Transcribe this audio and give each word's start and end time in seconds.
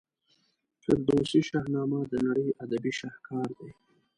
فردوسي 0.83 1.39
شاهنامه 1.49 1.99
د 2.11 2.13
نړۍ 2.27 2.47
ادبي 2.63 2.91
شهکار 2.99 3.47
دی. 3.59 3.69